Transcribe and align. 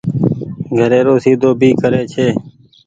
گهري 0.77 0.99
رو 1.07 1.15
سيڌو 1.23 1.49
ڀي 1.59 1.69
ڪري 1.81 2.01
ڇي۔ 2.13 2.27